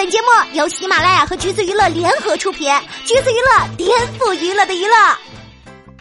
[0.00, 2.72] 本节目由喜马拉雅和橘子娱乐联合出品，
[3.04, 4.96] 橘子娱乐颠覆娱乐的娱乐。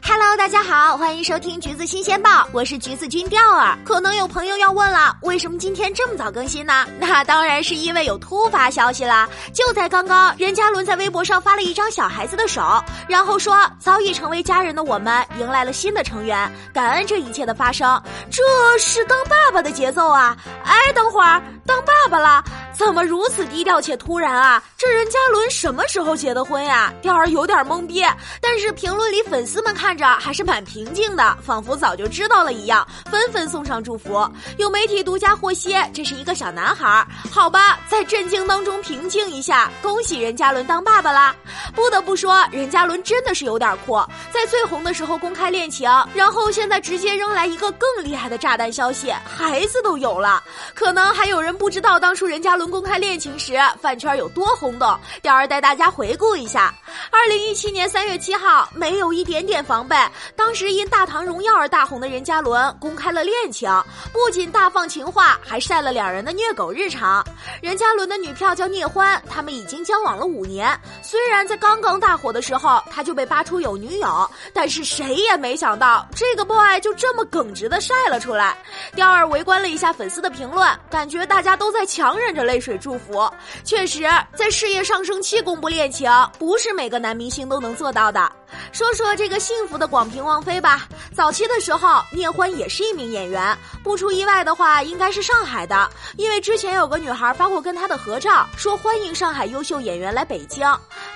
[0.02, 3.78] Hello，大家好，欢迎收听橘子新鲜报，我是橘子君钓儿。
[3.84, 6.88] 可能有朋友要问了，为什么今天这么早更新呢？
[6.98, 9.28] 那当然是因为有突发消息啦！
[9.54, 18.02] 就在刚刚，任嘉伦在微博上发了一张小孩子的手，然后说早已成为家人的我们迎来了新的成员，感恩这一切的发生。
[18.32, 18.42] 这
[18.80, 20.38] 是当爸爸的节奏啊！
[20.64, 22.42] 哎，等会儿当爸爸了。
[22.80, 24.64] 怎么如此低调且突然啊？
[24.78, 26.94] 这任嘉伦什么时候结的婚呀？
[27.02, 28.02] 钓儿有点懵逼。
[28.42, 34.26] 但是评论里粉丝们看着还是蛮平静的，仿佛早就知道了一样，纷纷送上祝福。
[34.58, 37.06] 有媒体独家获悉，这是一个小男孩。
[37.30, 41.36] 好吧，在震惊当中平静一下，恭喜任嘉伦当爸爸啦！
[41.76, 43.98] 不得不说，任嘉伦真的是有点酷，
[44.32, 50.42] 在最红的时候公开恋情，然后现在直接扔来一个更厉害的炸弹消息，孩子都有了。
[50.74, 52.69] 可能还有人不知道当初任嘉伦。
[52.70, 54.98] 公开恋情时，饭圈有多轰动？
[55.22, 56.74] 钓儿带大家回顾一下：
[57.12, 59.96] 二零一七年三月七号，没有一点点防备，
[60.36, 63.70] 当时因《大唐荣耀》而大红的任嘉伦公开了恋情，
[64.12, 67.26] 不仅大放情话，还晒了两人的虐狗日常。
[67.62, 70.80] 任嘉伦的女票叫聂欢，他们已经交往了五年。
[71.02, 78.56] 虽然在刚刚大火的时候，他就被扒出有女友，但是谁也没想到这个 boy 就这么耿直的晒了出来。
[78.96, 82.60] 钓儿围观了一下粉丝的评论，感觉大家都在强忍着泪。
[82.60, 83.32] 水祝福，
[83.64, 84.04] 确实
[84.36, 88.30] 在事业上升期公布恋情，不是每个男明星都能做到的。
[88.72, 90.88] 说说这个幸福的广平王妃吧。
[91.14, 100.66] 早期的时候，聂欢也是一名演员，不出意外的话，应该是上海的，因为之前有个女孩发过跟他的合照，说欢迎上海优秀演员来北京。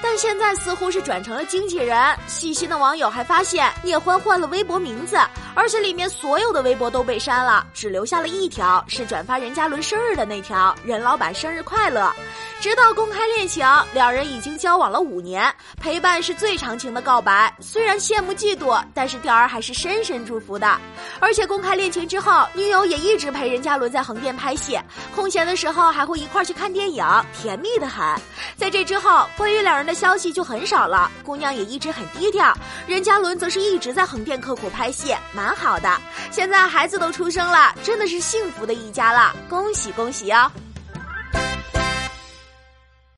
[0.01, 1.97] 但现在似乎是转成了经纪人。
[2.27, 5.17] 细心的网友还发现，聂欢换了微博名字，
[5.55, 12.11] 而且里面所有的微博都被删了，只留下了一条是转发任嘉伦生日的那条“任老板生日快乐”。
[12.63, 17.53] 直到公开恋情，两人已经交往了五年，陪伴是最长情的告白。
[17.59, 20.79] 虽然羡慕嫉妒，但是钓儿还是深深祝福的。
[21.19, 24.79] 而且公开恋情之后，女友也一直陪任嘉伦在横店拍戏，
[25.13, 27.05] 空闲的时候还会一块去看电影，
[27.37, 28.01] 甜蜜的很。
[28.55, 32.57] 在这之后，关于两人的消息就很少了，姑娘也一直很低调。
[32.87, 35.89] 任嘉伦则是一直在横店刻苦拍戏，蛮好的。
[36.31, 40.49] 现在孩子都出生了，真的是幸福的一家了，恭喜恭喜哦！